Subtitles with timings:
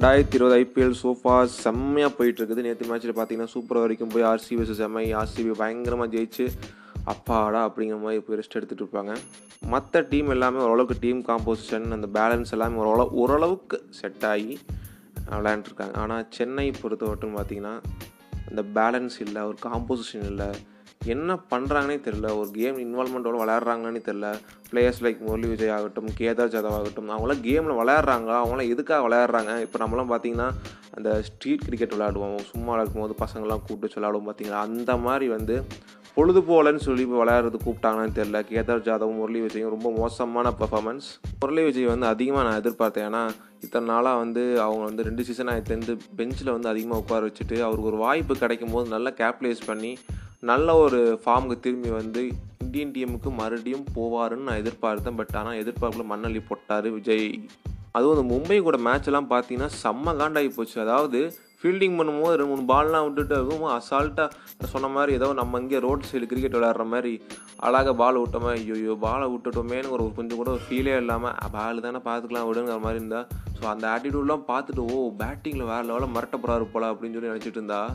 [0.00, 4.80] ரெண்டாயிரத்தி இருபது IPL sofa செம்மையாக போயிட்டு இருக்குது நேற்று மேட்ச்சில் பார்த்தீங்கன்னா சூப்பர் வரைக்கும் போய் ஆர்சிபி வர்சஸ்
[4.86, 6.44] எம்ஐ ஆர்சிபி பயங்கரமாக ஜெயிச்சு
[7.12, 9.14] அப்பாடா அப்படிங்கிற மாதிரி போய் ரெஸ்ட் எடுத்துகிட்டு இருப்பாங்க.
[9.72, 14.54] மற்ற டீம் எல்லாமே ஓரளவுக்கு டீம் காம்போசிஷன் அந்த பேலன்ஸ் எல்லாமே ஓரளவு ஓரளவுக்கு செட் ஆகி
[15.34, 15.94] விளையாண்டுருக்காங்க.
[16.04, 17.74] ஆனால் சென்னை பொறுத்த மட்டும் பார்த்தீங்கன்னா
[18.48, 20.50] அந்த பேலன்ஸ் இல்லை ஒரு காம்போசிஷன் இல்லை
[21.04, 24.34] என்ன பண்ணுறாங்கன்னே தெரில ஒரு கேம் இன்வால்மெண்ட்டோட விளையாடுறாங்கன்னு தெரில
[24.72, 28.36] பிளேயர்ஸ் லைக் முரளி விஜய் ஆகட்டும் கேதார் ஜாதவ் ஆகட்டும் அவங்களாம் கேமில் விளையாடுறாங்களா?
[28.42, 29.60] அவங்களாம் எதுக்காக விளையாடுறாங்க?
[29.60, 30.50] இப்போ நம்மளாம் பார்த்தீங்கன்னா
[30.94, 32.40] அந்த ஸ்ட்ரீட் கிரிக்கெட் விளையாடுவோம்.
[32.40, 35.64] சும்மா இருக்கும்போது பசங்களாம் கூப்பிட்டு விளையாடுவோம் பார்த்தீங்களா அந்த மாதிரி வந்து
[36.14, 41.08] பொழுது போலன்னு சொல்லி விளையாடுறது கூப்பிட்டாங்கன்னு தெரில கேதார் ஜாதவும் முரளி விஜயும் ரொம்ப மோசமான பர்ஃபார்மன்ஸ்
[41.42, 43.06] முரளி விஜய் வந்து அதிகமாக நான் எதிர்பார்த்தேன்.
[43.10, 43.22] ஏன்னா
[43.66, 48.00] இத்தனை நாளாக வந்து அவங்க வந்து ரெண்டு சீசனாக தெரிந்து பெஞ்சில் வந்து அதிகமாக உட்கார வச்சுட்டு அவருக்கு ஒரு
[48.04, 49.92] வாய்ப்பு கிடைக்கும் போது நல்லா கேப்டலைஸ் பண்ணி
[50.50, 52.22] நல்ல ஒரு ஃபார்முக்கு திரும்பி வந்து
[52.64, 55.18] இந்தியன் டீமுக்கு மறுபடியும் போவாருன்னு நான் எதிர்பார்த்தேன்.
[55.20, 57.28] பட் ஆனால் எதிர்பார்ப்பில் மண்ணள்ளி போட்டார் விஜய்.
[57.96, 60.76] அதுவும் அந்த மும்பை கூட மேட்ச்லாம் பார்த்தீங்கன்னா செம்ம காண்டாகி போச்சு.
[60.86, 61.20] அதாவது
[61.62, 64.30] ஃபீல்டிங் பண்ணும்போது ரெண்டு மூணு பால்லாம் விட்டுட்டு அதுவும் அசால்ட்டாக
[64.64, 67.22] சொன்ன மாதிரி ஏதோ நம்ம இங்கே ரோட் சைடு கிரிக்கெட் விளையாடுற மாதிரி
[67.56, 72.48] அழகாக பால் விட்டோமே ஐயோ பாலை விட்டுட்டோமேனு ஒரு கொஞ்சம் கூட ஒரு ஃபீலே இல்லாமல் பால் தானே பார்த்துக்கலாம்
[72.50, 73.26] விடுங்கிற மாதிரி இருந்தால்
[73.60, 77.90] ஸோ அந்த ஆட்டிடியூட்லாம் பார்த்துட்டு ஓ பேட்டிங்கில் வேறு லெவலில் மிரட்ட போகிறாரு போல அப்படின்னு சொல்லி நினச்சிட்டு இருந்தா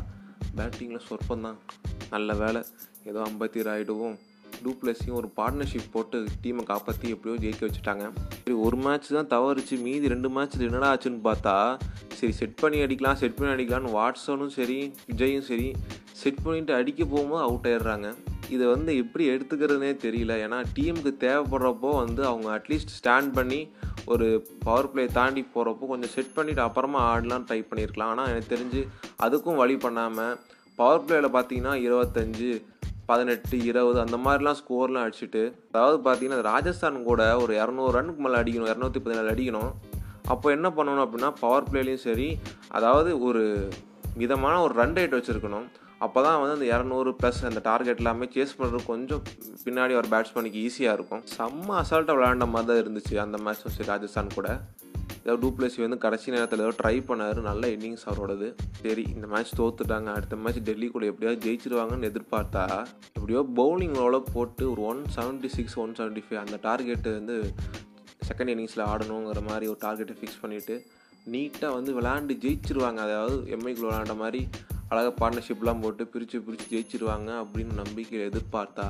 [0.57, 1.55] பேட்டிங்கில் சொற்பந்தான்.
[2.09, 2.63] நல்ல வேலை
[3.03, 4.15] ஏதோ ஐம்பத்தி ஆகிடுவோம்
[4.65, 8.05] டூப்ளஸையும் ஒரு பார்ட்னர்ஷிப் போட்டு டீமை காப்பாற்றி எப்படியோ ஜெயிக்க வச்சுட்டாங்க.
[8.43, 11.55] சரி ஒரு மேட்ச் தான் தவறுச்சு மீதி ரெண்டு மேட்ச்சில் என்னடா ஆச்சுன்னு பார்த்தா
[12.19, 15.67] சரி செட் பண்ணி அடிக்கலாம் செட் பண்ணி அடிக்கலாம்னு வாட்ஸனும் சரி விஜயும் சரி
[16.21, 18.09] செட் பண்ணிட்டு அடிக்க போகும்போது அவுட் ஆயிடுறாங்க.
[18.55, 20.33] இதை வந்து எப்படி எடுத்துக்கிறதுனே தெரியல.
[20.45, 23.59] ஏன்னா டீமுக்கு தேவைப்படுறப்போ வந்து அவங்க அட்லீஸ்ட் ஸ்டாண்ட் பண்ணி
[24.13, 24.27] ஒரு
[24.65, 28.11] பவர் பிளே தாண்டி போகிறப்போ கொஞ்சம் செட் பண்ணிவிட்டு அப்புறமா ஆடலாம்னு ட்ரை பண்ணியிருக்கலாம்.
[28.13, 28.81] ஆனால் எனக்கு தெரிஞ்சு
[29.27, 30.35] அதுக்கும் வழி பண்ணாமல்
[30.79, 32.49] பவர் பிளேயில் பார்த்தீங்கன்னா இருபத்தஞ்சு
[33.09, 38.71] பதினெட்டு இருபது அந்த மாதிரிலாம் ஸ்கோர்லாம் அடிச்சுட்டு அதாவது பார்த்தீங்கன்னா ராஜஸ்தான் கூட ஒரு இரநூறு ரனுக்கு மேலே அடிக்கணும்
[38.71, 39.71] இரநூத்தி பதினேழு அடிக்கணும்.
[40.33, 42.29] அப்போ என்ன பண்ணணும் அப்படின்னா பவர் பிளேலையும் சரி
[42.77, 43.43] அதாவது ஒரு
[44.21, 45.67] விதமான ஒரு ரன் ரேட் வச்சுருக்கணும்.
[46.05, 49.21] அப்போ தான் வந்து அந்த இரநூறு ப்ளஸ் அந்த டார்கெட் எல்லாமே சேஸ் பண்ணுறது கொஞ்சம்
[49.65, 51.23] பின்னாடி ஒரு பேட்ஸ்மேனுக்கு ஈஸியாக இருக்கும்.
[51.35, 54.49] செம்ம அசால்ட்டாக விளையாண்ட மாதிரி தான் இருந்துச்சு அந்த மேட்சும் சரி ராஜஸ்தான் கூட.
[55.25, 57.39] ஏதோ டூப்ளஸி வந்து கடைசி நேரத்தில் ஏதோ ட்ரை பண்ணார்.
[57.47, 58.47] நல்ல இன்னிங்ஸ் அவரோடது.
[58.81, 60.09] சரி இந்த மேட்ச் தோத்துட்டாங்க.
[60.17, 62.65] அடுத்த மேட்ச் டெல்லி கூட எப்படியாவது ஜெயிச்சிருவாங்கன்னு எதிர்பார்த்தா
[63.15, 67.37] எப்படியோ பவுலிங் ஓரளவு போட்டு ஒரு one seventy six one seventy five அந்த டார்கெட்டு வந்து
[68.29, 70.77] செகண்ட் இன்னிங்ஸில் ஆடணுங்கிற மாதிரி ஒரு டார்கெட்டை ஃபிக்ஸ் பண்ணிவிட்டு
[71.33, 72.99] நீட்டாக வந்து விளாண்டு ஜெயிச்சிருவாங்க.
[73.07, 74.41] அதாவது எம்ஐக்குள்ள விளாண்ட மாதிரி
[74.89, 78.87] அழகாக பார்ட்னர்ஷிப்லாம் போட்டு பிரித்து பிரித்து ஜெயிச்சிருவாங்க அப்படின்னு நம்பிக்கை எதிர்பார்த்தா.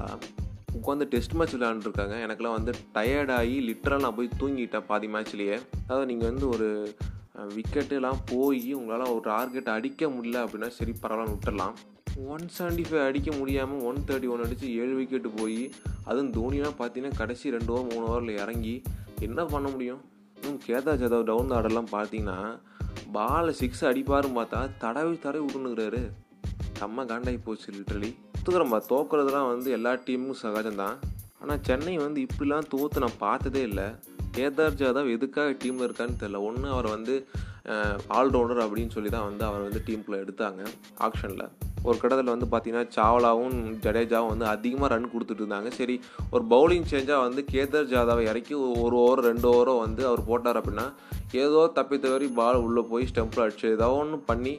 [0.77, 2.15] உட்காந்து டெஸ்ட் மேட்ச் விளையாண்டுருக்காங்க.
[2.25, 6.67] எனக்குலாம் வந்து டயர்டாகி லிட்டரலாக நான் போய் தூங்கிட்டேன் பாதி மேட்ச்லேயே அதாவது நீங்கள் வந்து ஒரு
[7.55, 11.75] விக்கெட்டுலாம் போய் உங்களால் ஒரு டார்கெட் அடிக்க முடியல அப்படின்னா சரி பரவாயில்ல விட்டுடலாம்
[12.33, 15.57] ஒன் செவன்ட்டி ஃபைவ் அடிக்க முடியாமல் ஒன் தேர்ட்டி ஒன் அடித்து ஏழு விக்கெட்டு போய்
[16.03, 18.75] அதுவும் தோனிலாம் பார்த்தீங்கன்னா கடைசி ரெண்டு ஓவர் மூணு ஓவரில் இறங்கி
[19.19, 20.01] என்ன பண்ண முடியும்?
[20.37, 22.37] இன்னும் கேதார் ஜாதவ் டவுன் ஆர்டர்லாம் பார்த்தீங்கன்னா
[23.11, 26.01] பாலை சிக்ஸ் அடிப்பாருன்னு பார்த்தா தடவி தடவி விட்டுனுக்குறாரு
[26.79, 28.11] செம்ம காண்டாகி போச்சு லிட்ரலி
[28.45, 30.97] ஒத்துக்கிறோம்பா தோக்குறதுலாம் வந்து எல்லா டீமுக்கும் சகஜம் தான்
[31.41, 33.85] ஆனால் சென்னை வந்து இப்படிலாம் தோற்று நான் பார்த்ததே இல்லை.
[34.35, 37.13] கேதார் ஜாதவ் எதுக்காக டீமில் இருக்கான்னு தெரில ஒன்று அவர் வந்து
[38.17, 40.61] ஆல்ரவுண்டர் அப்படின்னு சொல்லி தான் வந்து அவர் வந்து டீமுக்குள்ளே எடுத்தாங்க
[41.07, 41.43] ஆக்ஷனில்
[41.87, 45.71] ஒரு கடத்தில் வந்து பார்த்தீங்கன்னா சாவ்லாவும் ஜடேஜாவும் வந்து அதிகமாக ரன் கொடுத்துட்டு இருந்தாங்க.
[45.79, 45.95] சரி
[46.33, 48.55] ஒரு பவுலிங் சேஞ்சாக வந்து கேதர் ஜாதவை இறக்கி
[48.85, 50.87] ஒரு ஓவர் ரெண்டு ஓவரோ வந்து அவர் போட்டார் அப்படின்னா
[51.43, 54.55] ஏதோ தப்பி தவறி பால் உள்ளே போய் ஸ்டெம்பில் அடிச்சு ஏதோ ஒன்று பண்ணி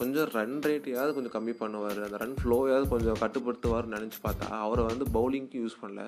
[0.00, 1.98] கொஞ்சம் ரன் ரேட்டையாவது கொஞ்சம் கம்மி பண்ணுவார்.
[2.06, 6.04] அந்த ரன் ஃப்ளோயாவது கொஞ்சம் கட்டுப்படுத்துவார்னு நினச்சி பார்த்தா அவரை வந்து பவுலிங்க்கு யூஸ் பண்ணல.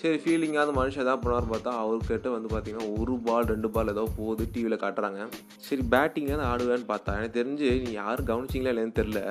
[0.00, 4.44] சரி ஃபீலிங்காவது மனுஷன் எதாவது பண்ணார் பார்த்தா அவர்கிட்ட வந்து பார்த்தீங்கன்னா ஒரு பால் ரெண்டு பால் ஏதோ போகுது
[4.54, 5.20] டிவியில் காட்டுறாங்க.
[5.66, 9.22] சரி பேட்டிங்காவது ஆடுவேன்னு பார்த்தா எனக்கு தெரிஞ்சு நீ யாரும் கவனிச்சிங்களா இல்லைன்னு தெரில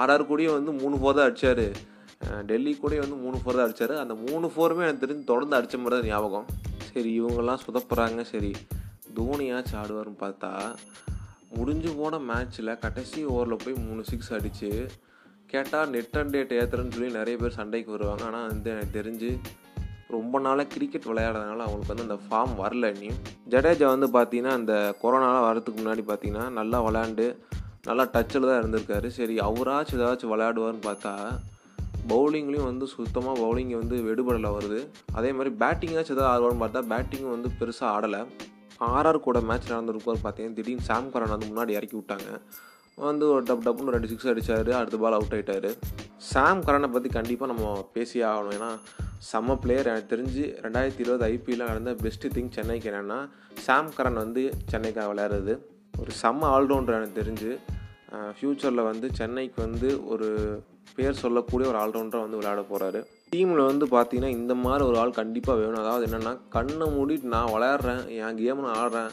[0.00, 1.66] ஆர்ஆர் கூடயும் வந்து மூணு ஃபோர் தான் அடித்தார்
[2.50, 5.96] டெல்லி கூடயும் வந்து மூணு ஃபோர் தான் அடித்தார் அந்த மூணு ஃபோருமே எனக்கு தெரிஞ்சு தொடர்ந்து அடித்த மாதிரி
[5.98, 6.46] தான் ஞாபகம்.
[6.92, 8.20] சரி இவங்கெல்லாம் சுதப்புறாங்க.
[8.32, 8.52] சரி
[9.18, 10.52] தோனியாச்சும் ஆடுவார்னு பார்த்தா
[11.50, 14.70] முடிஞ்சு போன மேட்ச்சில் கடைசி ஓவரில் போய் மூணு சிக்ஸ் அடித்து
[15.52, 18.24] கேட்டால் நெட் அண்ட் டேட் ஏற்றுறேன்னு சொல்லி நிறைய பேர் சண்டைக்கு வருவாங்க.
[18.28, 19.30] ஆனால் வந்து எனக்கு தெரிஞ்சு
[20.14, 23.20] ரொம்ப நாளாக கிரிக்கெட் விளையாடுறதுனால அவங்களுக்கு வந்து அந்த ஃபார்ம் வரல இனியும்.
[23.52, 27.26] ஜடேஜா வந்து பார்த்தீங்கன்னா அந்த கொரோனாலாம் வரதுக்கு முன்னாடி பார்த்தீங்கன்னா நல்லா விளையாண்டு
[27.88, 29.08] நல்லா டச்சில் தான் இருந்திருக்காரு.
[29.18, 31.14] சரி அவராச்சும் ஏதாச்சும் விளையாடுவார்னு பார்த்தா
[32.12, 34.80] பவுலிங்லேயும் வந்து சுத்தமாக பவுலிங் வந்து வெடுபடலை வருது
[35.18, 38.20] அதே மாதிரி பேட்டிங்காச்சும் ஏதாவது ஆடுவார்னு பார்த்தா பேட்டிங்கும் வந்து பெருசாக ஆடலை.
[38.94, 42.28] ஆர்ஆர் கூட மேட்ச் நடந்திருக்கும் பார்த்தீங்கன்னா திடீர்னு சாம் கரன் வந்து முன்னாடி இறக்கி விட்டாங்க.
[42.98, 45.70] வந்து ஒரு டப் டப்புன்னு ரெண்டு சிக்ஸ் அடித்தார் அடுத்த பால் அவுட் ஆகிட்டார்
[46.30, 48.54] சாம் கரனை பற்றி கண்டிப்பாக நம்ம பேசி ஆகணும்.
[48.58, 48.70] ஏன்னா
[49.30, 53.18] செம்ம பிளேயர் எனக்கு தெரிஞ்சு ரெண்டாயிரத்தி இருபது ஐபிஎல்ல நடந்த பெஸ்ட்டு திங் சென்னைக்கு என்னென்னா
[53.66, 55.54] சாம் கரன் வந்து சென்னைக்காக விளையாடுறது.
[56.02, 57.52] ஒரு செம்ம ஆல்ரவுண்டர் எனக்கு தெரிஞ்சு.
[58.38, 60.28] ஃப்யூச்சரில் வந்து சென்னைக்கு வந்து ஒரு
[60.96, 63.00] பேர் சொல்லக்கூடிய ஒரு ஆல்ரவுண்டராக வந்து விளையாட போகிறாரு
[63.32, 65.80] டீமில் வந்து பார்த்தீங்கன்னா இந்த மாதிரி ஒரு ஆள் கண்டிப்பாக வேணும்.
[65.82, 69.10] அதாவது என்னென்னா கண்ணை மூடிட்டு நான் விளையாடுறேன் என் கேம் நான் ஆடுறேன்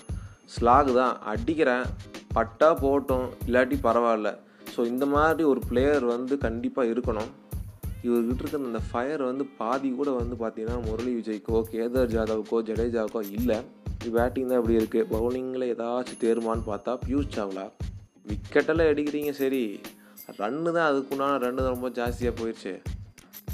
[0.55, 1.85] ஸ்லாக் தான் அடிக்கிறேன்
[2.35, 4.29] பட்டா போகட்டும் இல்லாட்டி பரவாயில்ல.
[4.73, 7.31] ஸோ இந்த மாதிரி ஒரு பிளேயர் வந்து கண்டிப்பாக இருக்கணும்.
[8.07, 13.57] இவர்கிட்ட இருக்கிற அந்த ஃபயர் வந்து பாதி கூட வந்து பார்த்தீங்கன்னா முரளி விஜய்க்கோ கேதார் ஜாதவுக்கோ ஜடேஜாவுக்கோ இல்லை.
[14.15, 17.65] பேட்டிங் தான் இப்படி இருக்குது பவுலிங்கில் ஏதாச்சும் தேருமான்னு பார்த்தா பியூஷ் சாவ்லா.
[18.31, 19.63] விக்கெட்டெல்லாம் எடுக்கிறீங்க சரி.
[20.41, 22.73] ரன்னு தான் அதுக்குண்டான ரன்னு தான் ரொம்ப ஜாஸ்தியாக போயிடுச்சு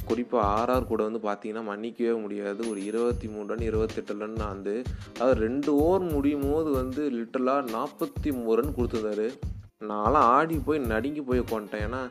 [0.10, 2.62] குறிப்பாக ஆர்ஆர் கூட வந்து பார்த்தீங்கன்னா மன்னிக்கவே முடியாது.
[2.72, 4.76] ஒரு இருபத்தி மூணு ரன் இருபத்தெட்டு ரன் வந்து
[5.18, 9.28] அதாவது ரெண்டு ஓவர் முடியும் போது வந்து லிட்டலாக நாற்பத்தி மூணு ரன் கொடுத்துருந்தாரு.
[9.92, 12.02] நான்லாம் ஆடி போய் நடுங்கி போய் உட்காந்துட்டேன் ஏன்னா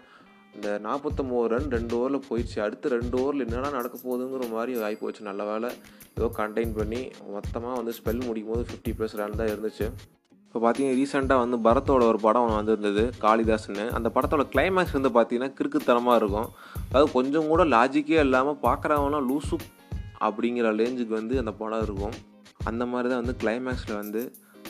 [0.56, 2.58] இந்த நாற்பத்தொம்போது ரன் ரெண்டு ஓவரில் போயிடுச்சு.
[2.66, 5.70] அடுத்து ரெண்டு ஓவரில் என்னடா நடக்க போகுதுங்கிற மாதிரி ஆகிப்போச்சு நல்ல வேலை
[6.16, 7.00] ஏதோ கண்டெயின் பண்ணி
[7.34, 9.88] மொத்தமாக வந்து ஸ்பெல் முடிக்கும் போது ஃபிஃப்டி ப்ளஸ் ரன் தான் இருந்துச்சு.
[10.48, 16.20] இப்போ பார்த்தீங்கன்னா ரீசெண்டாக வந்து பரத்தோட ஒரு படம் வந்திருந்தது காளிதாஸ்னு அந்த படத்தோட கிளைமேக்ஸ் வந்து பார்த்தீங்கன்னா கிறுக்குத்தனமாக
[16.20, 16.48] இருக்கும்.
[16.88, 19.58] அதாவது கொஞ்சம் கூட லாஜிக்கே இல்லாமல் பார்க்குறவங்களாம் லூசு
[20.28, 22.16] அப்படிங்கிற ரேஞ்சுக்கு வந்து அந்த படம் இருக்கும்.
[22.70, 24.22] அந்த மாதிரி தான் வந்து கிளைமேக்ஸில் வந்து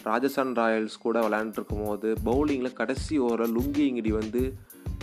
[0.08, 4.42] ராஜஸ்தான் ராயல்ஸ் கூட விளையாண்டுருக்கும் போது பவுலிங்கில் கடைசி ஓவரில் லுங்கி இங்கிடி வந்து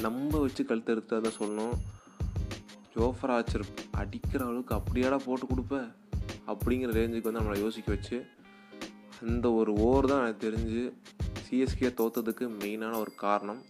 [0.06, 1.76] நம்ப வச்சு கழுத்தெடுத்து தான் சொல்லணும்.
[2.96, 3.66] ஜோஃபர் ஆச்சர்
[4.02, 5.90] அடிக்கிற அளவுக்கு அப்படியாடா போட்டு கொடுப்பேன்
[6.52, 8.18] அப்படிங்கிற ரேஞ்சுக்கு வந்து நம்மளை யோசிக்க வச்சு
[9.32, 10.84] இந்த ஒரு ஓவர் தான் எனக்கு தெரிஞ்சு
[11.46, 13.62] சிஎஸ்கே தோத்ததுக்கு மெயினான ஒரு காரணம்.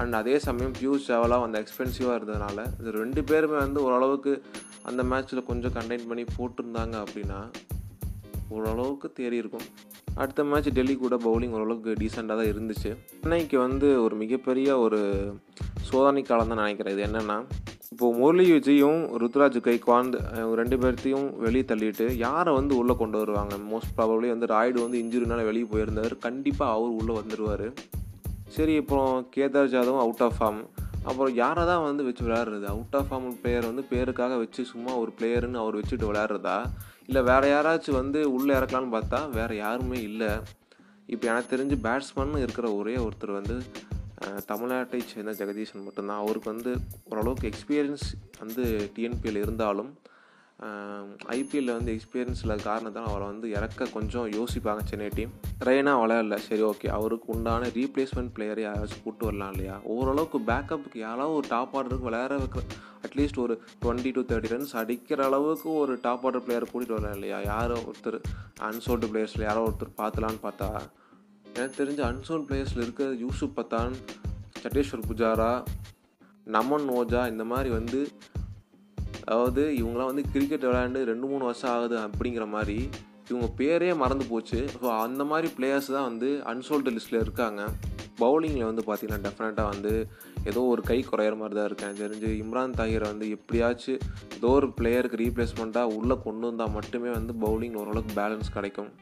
[0.00, 4.32] அண்ட் அதே சமயம் பியூஷ் சாவலா அந்த எக்ஸ்பென்சிவாக இருந்ததுனால இது ரெண்டு பேருமே வந்து ஓரளவுக்கு
[4.88, 7.38] அந்த மேட்ச்சில் கொஞ்சம் கண்டெயின் பண்ணி போட்டிருந்தாங்க அப்படின்னா
[8.48, 9.68] ஓரளவுக்கு தேறி இருக்கும்.
[10.14, 12.90] அடுத்த மேட்ச் டெல்லி கூட பவுலிங் ஓரளவுக்கு டீசெண்டாக தான் இருந்துச்சு.
[13.22, 15.00] சென்னைக்கு வந்து ஒரு மிகப்பெரிய ஒரு
[15.88, 16.94] சோதனை காலம் தான் நினைக்கிறேன்.
[16.96, 17.38] இது என்னென்னா
[17.96, 20.16] இப்போது முரளி விஜயும் ருத்ராஜ் கைக்வாந்த்
[20.58, 23.54] ரெண்டு பேர்த்தையும் வெளியே தள்ளிட்டு யாரை வந்து உள்ளே கொண்டு வருவாங்க?
[23.70, 26.14] மோஸ்ட் ப்ராபப்ளி வந்து ராய்டு வந்து இன்ஜுரினால வெளியே போயிருந்தார்.
[26.26, 27.64] கண்டிப்பாக அவர் உள்ளே வந்துடுவார்
[28.56, 30.60] சரி அப்புறம் கேதார் ஜாதவும் அவுட் ஆஃப் ஃபார்ம்
[31.08, 32.68] அப்புறம் யாரை தான் வந்து வச்சு விளையாடுறது?
[32.74, 36.58] அவுட் ஆஃப் ஃபார்ம் பிளேயர் வந்து பேருக்காக வச்சு சும்மா ஒரு பிளேயருன்னு அவர் வச்சுட்டு விளையாடுறதா?
[37.08, 40.32] இல்லை வேறு யாராச்சும் வந்து உள்ளே இறக்கலான்னு பார்த்தா வேறு யாருமே இல்லை.
[41.14, 43.56] இப்போ எனக்கு தெரிஞ்சு பேட்ஸ்மேன் இருக்கிற ஒரே ஒருத்தர் வந்து
[44.50, 46.22] தமிழ்நாட்டை சேர்ந்த ஜெகதீஷன் மட்டும்தான்.
[46.24, 46.72] அவருக்கு வந்து
[47.10, 48.06] ஓரளவுக்கு எக்ஸ்பீரியன்ஸ்
[48.42, 48.64] வந்து
[48.96, 49.90] டிஎன்பிஎல் இருந்தாலும்
[51.34, 55.32] ஐபிஎல்ல வந்து எக்ஸ்பீரியன்ஸ் இல்லாத காரணத்தால் அவரை வந்து இறக்க கொஞ்சம் யோசிப்பாங்க சென்னை டீம்
[55.68, 56.36] ரெய்னா விளையாடல.
[56.46, 59.74] சரி ஓகே அவருக்கு உண்டான ரீப்ளேஸ்மெண்ட் பிளேயரை யாராச்சும் கூப்பிட்டு வரலாம் இல்லையா?
[59.94, 62.64] ஓரளவுக்கு பேக்கப்புக்கு யாராவது ஒரு டாப் ஆர்டருக்கு விளையாட வைக்கிற
[63.06, 67.40] அட்லீஸ்ட் ஒரு டுவெண்ட்டி டு தேர்ட்டி ரன்ஸ் அடிக்கிற அளவுக்கு ஒரு டாப் ஆர்டர் பிளேயர் கூட்டிகிட்டு வரலாம் இல்லையா?
[67.52, 68.18] யாரோ ஒருத்தர்
[68.68, 70.70] அன்சோல்டு பிளேயர்ஸில் யாரோ ஒருத்தர் பார்த்துலான்னு பார்த்தா
[71.56, 73.92] எனக்கு தெரிஞ்ச அன்சோன் பிளேயர்ஸில் இருக்க யூசுப் பத்தான்
[74.62, 75.52] சட்டேஸ்வர் புஜாரா
[76.54, 78.00] நமன் ஓஜா இந்த மாதிரி வந்து
[79.28, 82.78] அதாவது இவங்களாம் வந்து கிரிக்கெட் விளையாண்டு ரெண்டு மூணு வருஷம் ஆகுது அப்படிங்கிற மாதிரி
[83.30, 84.60] இவங்க பேரே மறந்து போச்சு.
[84.82, 87.62] ஸோ அந்த மாதிரி பிளேயர்ஸ் தான் வந்து அன்சோல்டு லிஸ்ட்டில் இருக்காங்க.
[88.20, 89.94] பவுலிங்கில் வந்து பார்த்திங்கன்னா டெஃபினட்டாக வந்து
[90.50, 91.98] ஏதோ ஒரு கை குறையிற மாதிரி தான் இருக்கேன்.
[92.02, 94.00] தெரிஞ்சு இம்ரான் தாகிரை வந்து எப்படியாச்சும்
[94.38, 98.92] ஏதோ ஒரு பிளேயருக்கு ரீப்ளேஸ்மெண்ட்டாக உள்ளே கொண்டு வந்தால் மட்டுமே வந்து பவுலிங் ஓரளவுக்கு பேலன்ஸ் கிடைக்கும்.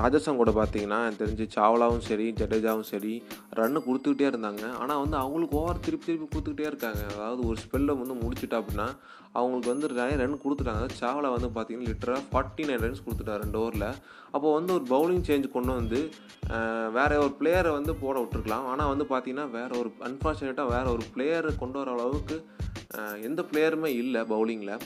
[0.00, 3.14] ராஜஸ்தான் கூட பார்த்தீங்கன்னா எனக்கு தெரிஞ்சு சாவ்லாவும் சரி ஜடேஜாவும் சரி
[3.58, 4.62] ரன்னு கொடுத்துக்கிட்டே இருந்தாங்க.
[4.82, 7.02] ஆனால் வந்து அவங்களுக்கு ஓவர் திருப்பி திருப்பி கொடுத்துக்கிட்டே இருக்காங்க.
[7.16, 8.88] அதாவது ஒரு ஸ்பெல்லை வந்து முடிச்சுட்டா அப்படின்னா
[9.38, 10.86] அவங்களுக்கு வந்து நிறைய ரன் கொடுத்துட்டாங்க.
[11.00, 13.86] சாவ்லா வந்து பார்த்தீங்கன்னா லிட்டராக ஃபார்ட்டி நைன் ரன்ஸ் கொடுத்துட்டாரு ரெண்டு ஓவரில்
[14.34, 16.00] அப்போ வந்து ஒரு பவுலிங் சேஞ்ச் கொண்டு வந்து
[16.98, 18.66] வேற ஒரு பிளேயரை வந்து போட விட்டுருக்கலாம்.
[18.72, 22.38] ஆனால் வந்து பார்த்தீங்கன்னா வேற ஒரு அன்ஃபார்ச்சுனேட்டாக வேற ஒரு பிளேயரை கொண்டு வர அளவுக்கு
[23.28, 24.76] எந்த பிளேயருமே இல்லை பவுலிங்கில்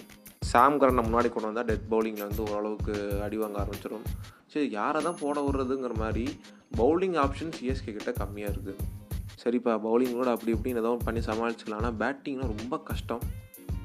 [0.57, 2.93] சாம் கரனை முன்னாடி கொண்டு வந்தால் டெத் பவுலிங்கில் வந்து ஓரளவுக்கு
[3.25, 4.05] அடி வாங்க ஆரம்பிச்சிடும்
[4.53, 6.25] சரி யாரை தான் போட விடுறதுங்கிற மாதிரி
[6.81, 8.85] பவுலிங் ஆப்ஷன்ஸ் சிஎஸ்கே கிட்ட கம்மியாக இருக்குது
[9.43, 11.83] சரிப்பா பவுலிங்கோட அப்படி இப்படின்னு ஏதோ பண்ணி சமாளிச்சிக்கலாம்.
[11.83, 13.23] ஆனால் பேட்டிங்லாம் ரொம்ப கஷ்டம்.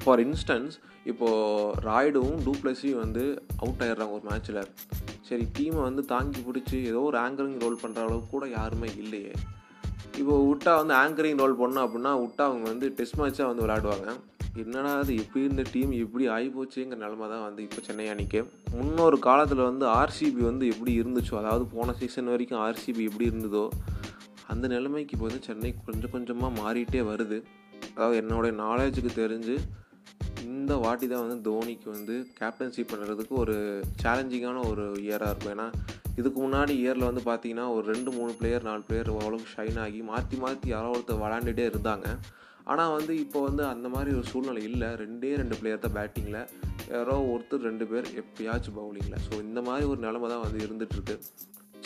[0.04, 0.74] ஃபார் இன்ஸ்டன்ஸ்
[1.10, 3.24] இப்போது ராய்டும் டூப்ளஸியும் வந்து
[3.62, 4.62] அவுட் ஆயிடுறாங்க ஒரு மேட்ச்சில்
[5.28, 9.32] சரி டீமை வந்து தாங்கி பிடிச்சி ஏதோ ஒரு ஆங்கரிங் ரோல் பண்ணுற அளவுக்கு கூட யாருமே இல்லையே.
[10.20, 14.08] இப்போ விட்டா வந்து ஆங்கரிங் ரோல் பண்ணோம் அப்படின்னா விட்டா அவங்க வந்து டெஸ்ட் மேட்ச்சாக வந்து விளையாடுவாங்க.
[14.60, 18.40] என்னடா அது எப்படி இந்த டீம் எப்படி ஆகிப்போச்சுங்கிற நிலமை தான் வந்து இப்போ சென்னை அணிக்கு.
[18.78, 23.64] முன்னொரு காலத்தில் வந்து ஆர்சிபி வந்து எப்படி இருந்துச்சோ அதாவது போன சீசன் வரைக்கும் ஆர்சிபி எப்படி இருந்ததோ
[24.52, 27.38] அந்த நிலைமைக்கு இப்போ வந்து சென்னை கொஞ்சம் கொஞ்சமாக மாறிட்டே வருது.
[27.94, 29.56] அதாவது என்னோடய நாலேஜுக்கு தெரிஞ்சு
[30.50, 33.56] இந்த வாட்டி தான் வந்து தோனிக்கு வந்து கேப்டன்ஷிப் பண்ணுறதுக்கு ஒரு
[34.02, 35.54] சேலஞ்சிங்கான ஒரு இயராக இருக்கும்.
[35.56, 35.66] ஏன்னா
[36.20, 40.38] இதுக்கு முன்னாடி இயரில் வந்து பார்த்தீங்கன்னா ஒரு ரெண்டு மூணு பிளேயர் நாலு பிளேயர் ஓரளவுக்கு ஷைன் ஆகி மாற்றி
[40.44, 42.08] மாற்றி யாரோ ஒருத்தர் விளாண்டுட்டே இருந்தாங்க.
[42.70, 44.88] ஆனால் வந்து இப்போ வந்து அந்த மாதிரி ஒரு சூழ்நிலை இல்லை.
[45.02, 46.40] ரெண்டே ரெண்டு பிளேயர் தான் பேட்டிங்கில்
[46.92, 51.16] யாரோ ஒருத்தர் ரெண்டு பேர் எப்பயாச்சும் பவுலிங்கில் ஸோ இந்த மாதிரி ஒரு நிலமை தான் வந்து இருந்துகிட்ருக்கு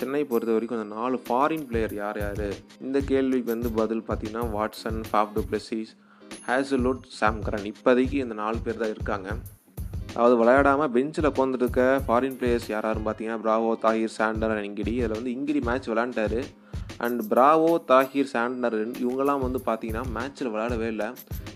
[0.01, 2.47] சென்னை பொறுத்த வரைக்கும் அந்த நாலு ஃபாரின் பிளேயர் யார் யார்?
[2.87, 5.93] இந்த கேள்விக்கு வந்து பதில் பார்த்தீங்கன்னா Watson Faf du Plessis
[6.49, 9.29] Hazlewood Sam Curran இப்போதைக்கு இந்த நாலு பேர் தான் இருக்காங்க.
[10.15, 15.35] அதாவது விளையாடாமல் பெஞ்சில் உட்காந்துட்டு இருக்க ஃபாரின் பிளேயர்ஸ் யாராருன்னு பார்த்தீங்கன்னா பிராவோ தாகிர் சாண்டர் இங்கிடி இதில் வந்து
[15.37, 16.41] இங்கிடி மேட்ச் விளாண்டாரு
[17.05, 21.09] அண்ட் பிராவோ தாஹிர் சாண்ட்னர் இவங்கெல்லாம் வந்து பார்த்தீங்கன்னா மேட்ச்சில் விளையாடவே இல்லை.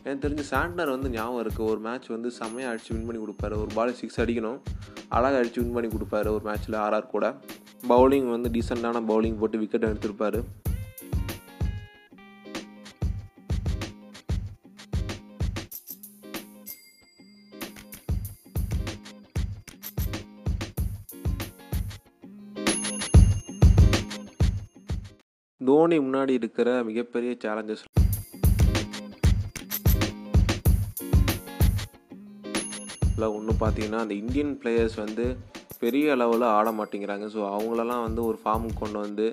[0.04, 3.56] எனக்கு தெரிஞ்சு சாண்ட்னர் வந்து ஞாபகம் இருக்குது ஒரு மேட்ச் வந்து செம்மையாக அடித்து வின் பண்ணி கொடுப்பாரு.
[3.62, 4.58] ஒரு பால் சிக்ஸ் அடிக்கணும்.
[5.16, 7.26] அழகாக அடித்து வின் பண்ணி கொடுப்பாரு ஒரு மேட்ச்சில் ஆர்ஆர் கூட.
[7.92, 10.40] பவுலிங் வந்து டீசெண்டான பவுலிங் போட்டு விக்கெட் எடுத்திருப்பார்.
[25.80, 27.82] தோனி முன்னாடி இருக்கிற மிகப்பெரிய சேலஞ்சஸ்
[33.36, 35.24] ஒன்று பார்த்தீங்கன்னா அந்த இந்தியன் பிளேயர்ஸ் வந்து
[35.82, 37.26] பெரிய அளவில் ஆட மாட்டேங்கிறாங்க.
[37.34, 39.26] ஸோ அவங்களெல்லாம் வந்து ஒரு ஃபார்முக்கு கொண்டு வந்து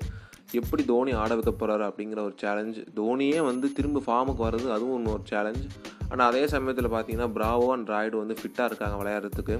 [0.61, 5.13] எப்படி தோனி ஆட வைக்க போகிறாரு அப்படிங்கிற ஒரு சேலஞ்ச் தோனியே வந்து திரும்ப ஃபார்முக்கு வர்றது அதுவும் ஒன்று
[5.17, 5.67] ஒரு சேலஞ்ச்
[6.11, 9.57] ஆனால் அதே சமயத்தில் பார்த்தீங்கன்னா பிராவோ அண்ட் ராய்டு வந்து ஃபிட்டாக இருக்காங்க விளையாடுறதுக்கு.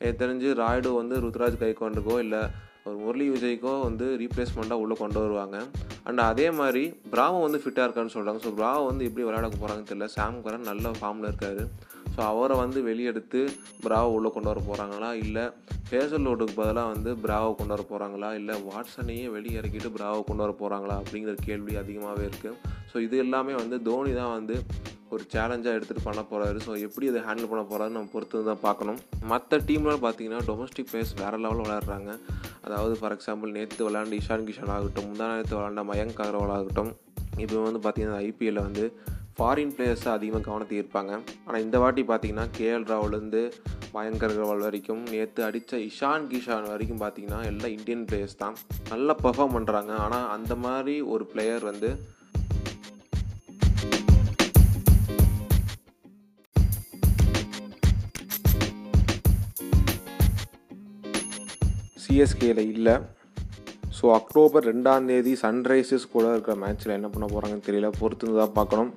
[0.00, 2.42] எனக்கு தெரிஞ்சு ராய்டு வந்து ருத்ராஜ் கைக்கொண்டுக்கோ இல்லை
[2.86, 5.56] ஒரு முரளி விஜய்க்கோ வந்து ரீப்ளேஸ்மெண்ட்டாக உள்ளே கொண்டு வருவாங்க.
[6.08, 10.08] அண்ட் அதே மாதிரி பிராவோ வந்து ஃபிட்டாக இருக்கான்னு சொல்கிறாங்க ஸோ பிராவோ வந்து எப்படி விளையாட போகிறாங்கன்னு தெரியல.
[10.16, 11.62] சாம் கரன் நல்ல ஃபார்மில் இருக்கார்.
[12.14, 13.40] ஸோ அவரை வந்து வெளியெடுத்து
[13.84, 15.44] பிராவோ உள்ளே கொண்டு வர போகிறாங்களா இல்லை
[15.90, 20.96] ஹேசல்லோட்டுக்கு பதிலாக வந்து பிராவோ கொண்டு வர போகிறாங்களா இல்லை வாட்ஸனையே வெளியே இறக்கிட்டு பிராவோ கொண்டு வர போகிறாங்களா
[21.02, 22.56] அப்படிங்கிற கேள்வி அதிகமாகவே இருக்குது
[22.92, 24.56] ஸோ இது எல்லாமே வந்து தோனி தான் வந்து
[25.14, 28.98] ஒரு சேலஞ்சாக எடுத்துகிட்டு பண்ண போகிறாரு ஸோ எப்படி அதை ஹேண்டில் பண்ண போகிறாரு நம்ம பொறுத்து தான் பார்க்கணும்.
[29.32, 32.10] மற்ற டீம்லாம் பார்த்தீங்கன்னா டொமஸ்டிக் பிளேயர்ஸ் வேறு லெவலில் விளையாடுறாங்க.
[32.66, 36.92] அதாவது ஃபார் எக்ஸாம்பிள் நேற்று விளாண்ட இஷான் கிஷன் ஆகட்டும் முந்தா நேற்று விளாண்ட மயங்க் அகர்வால் ஆகட்டும்
[37.44, 38.84] இப்போ வந்து பார்த்திங்கன்னா ஐபிஎல்லில் வந்து
[39.36, 41.12] ஃபாரின் பிளேயர்ஸை அதிகமாக கவனத்தை இருப்பாங்க
[41.46, 43.42] ஆனால் இந்த வாட்டி பார்த்தீங்கன்னா கேஎல் ராவ்லேருந்து
[43.94, 48.56] மயங்க் அகர்வால் வரைக்கும் நேற்று அடித்த இஷான் கிஷான் வரைக்கும் பார்த்தீங்கன்னா எல்லாம் இந்தியன் பிளேயர்ஸ் தான்.
[48.92, 51.90] நல்லா பெர்ஃபார்ம் பண்ணுறாங்க ஆனால் அந்த மாதிரி ஒரு பிளேயர் வந்து
[62.04, 62.94] சிஎஸ்கேயில் இல்லை.
[63.98, 67.88] ஸோ அக்டோபர் ரெண்டாம் தேதி சன்ரைசர்ஸ் கூட இருக்கிற மேட்ச்சில் என்ன பண்ண போகிறாங்கன்னு தெரியல.
[68.00, 68.92] பொறுத்து தான் பார்க்கணும்.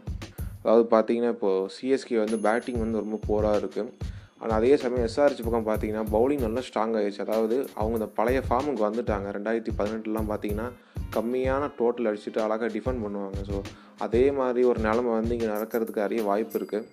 [0.64, 5.68] அதாவது பார்த்தீங்கன்னா இப்போது சிஎஸ்கே வந்து பேட்டிங் வந்து ரொம்ப போராக இருக்குது ஆனால் அதே சமயம் எஸ்ஆர்ஹெச் பக்கம்
[5.68, 9.28] பார்த்தீங்கன்னா பவுலிங் நல்லா ஸ்ட்ராங் ஆகிடுச்சு அதாவது அவங்க இந்த பழைய ஃபார்முக்கு வந்துட்டாங்க.
[9.38, 10.68] ரெண்டாயிரத்தி பதினெட்டுலாம் பார்த்தீங்கன்னா
[11.16, 13.40] கம்மியான டோட்டல் அடிச்சுட்டு அழகாக டிஃபெண்ட் பண்ணுவாங்க.
[13.50, 13.58] ஸோ
[14.06, 16.88] அதே மாதிரி ஒரு நிலமை வந்து இங்கே நடக்கிறதுக்கு நிறைய வாய்ப்பு இருக்குது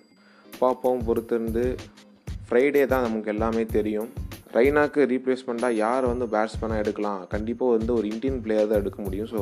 [0.61, 1.65] பார்ப்போம் பொறுத்திருந்து.
[2.47, 4.11] ஃப்ரைடே தான் நமக்கு எல்லாமே தெரியும்.
[4.57, 7.21] ரெய்னாக்கு ரீப்ளேஸ்மெண்ட்டாக யார் வந்து பேட்ஸ்மேனாக எடுக்கலாம்?
[7.33, 9.29] கண்டிப்பாக வந்து ஒரு இந்தியன் பிளேயர் தான் எடுக்க முடியும்.
[9.33, 9.41] ஸோ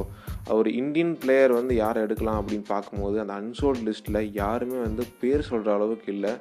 [0.60, 5.74] ஒரு இந்தியன் பிளேயர் வந்து யார் எடுக்கலாம் அப்படின்னு பார்க்கும்போது அந்த அன்சோல்ட் லிஸ்ட்டில் யாருமே வந்து பேர் சொல்கிற
[5.78, 6.34] அளவுக்கு இல்லை.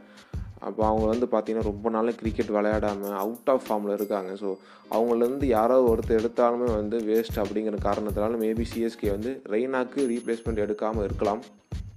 [0.67, 4.31] அப்போ அவங்க வந்து பார்த்திங்கன்னா ரொம்ப நாள் கிரிக்கெட் விளையாடாமல் அவுட் ஆஃப் ஃபார்மில் இருக்காங்க.
[4.43, 4.49] ஸோ
[4.95, 11.43] அவங்களேருந்து யாராவது ஒருத்தர் எடுத்தாலுமே வந்து வேஸ்ட் அப்படிங்கிற காரணத்தினால மேபி சிஎஸ்கே வந்து ரெய்னாக்கு ரீப்ளேஸ்மெண்ட் எடுக்காமல் இருக்கலாம்.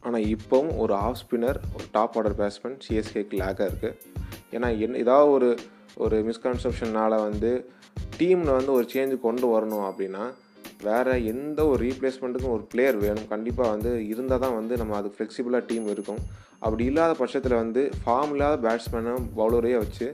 [0.08, 3.98] ஆனால் இப்போவும் ஒரு ஆஃப் ஸ்பின்னர் ஒரு டாப் ஆர்டர் பேட்ஸ்மேன் சிஎஸ்கேக்கு லேக்காக இருக்குது
[4.56, 5.50] ஏன்னா என்ன ஏதாவது ஒரு
[6.04, 7.52] ஒரு மிஸ்கன்செப்ஷனால் வந்து
[8.20, 10.24] டீமில் வந்து ஒரு சேஞ்சு கொண்டு வரணும் அப்படின்னா
[10.88, 13.28] வேறு எந்த ஒரு ரீப்ளேஸ்மெண்ட்டுக்கும் ஒரு பிளேயர் வேணும்.
[13.34, 16.22] கண்டிப்பாக வந்து இருந்தால் தான் வந்து நம்ம அது ஃப்ளெக்சிபிளாக டீம் இருக்கும்.
[16.66, 20.08] அப்படி இல்லாத பட்சத்தில் வந்து ஃபார்ம் இல்லாத பேட்ஸ்மேனும் பவுலரையே வச்சு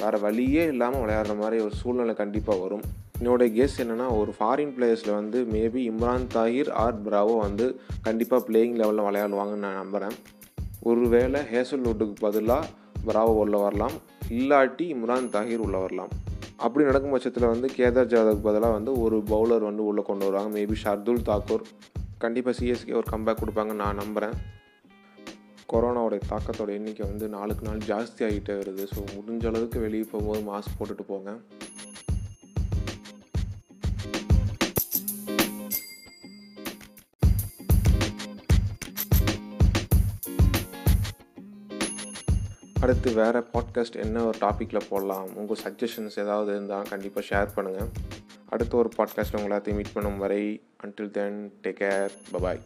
[0.00, 2.84] வேறு வழியே இல்லாமல் விளையாடுற மாதிரி ஒரு சூழ்நிலை கண்டிப்பாக வரும்.
[3.18, 7.66] என்னோடய கெஸ் என்னென்னா ஒரு ஃபாரின் பிளேயர்ஸில் வந்து maybe Imran Tahir or Bravo வந்து
[8.08, 10.16] கண்டிப்பாக பிளேயிங் லெவலில் விளையாடுவாங்கன்னு நான் நம்புகிறேன்
[10.90, 12.70] ஒருவேளை ஹேசல்வுட்டுக்கு பதிலாக
[13.06, 13.96] பிராவோ உள்ள வரலாம்.
[14.30, 16.12] இல்லாட்டி இம்ரான் தாஹிர் உள்ள வரலாம்.
[16.56, 20.58] அப்படி நடக்கும் பட்சத்தில் வந்து கேதார் ஜாதவுக்கு பதிலாக வந்து ஒரு பவுலர் வந்து உள்ளே கொண்டு வருவாங்க.
[20.58, 21.64] மேபி ஷர்துல் தாக்கூர்.
[22.18, 24.36] கண்டிப்பாக சிஎஸ்கே ஒரு கம்பேக் கொடுப்பாங்க நான் நம்புகிறேன்
[25.72, 28.84] கொரோனாவோடைய தாக்கத்தோட எண்ணிக்கை வந்து நாளுக்கு நாள் ஜாஸ்தி ஆகிட்டே வருது.
[28.94, 31.30] ஸோ முடிஞ்ச அளவுக்கு வெளியே போகும்போது மாஸ்க் போட்டுட்டு போங்க.
[42.84, 45.28] அடுத்து வேறு பாட்காஸ்ட் என்ன ஒரு டாப்பிக்கில் போடலாம்?
[45.34, 47.90] உங்கள் சஜஷன்ஸ் ஏதாவது இருந்தால் கண்டிப்பாக ஷேர் பண்ணுங்கள்
[48.48, 52.60] அடுத்த ஒரு பாட்காஸ்ட் உங்களை எல்லாத்தையும் மீட் பண்ணும் வரை until then take care bye bye